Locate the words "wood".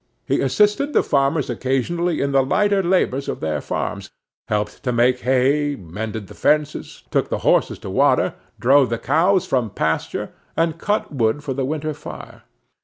11.13-11.43